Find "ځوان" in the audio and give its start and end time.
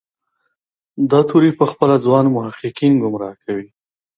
2.05-2.25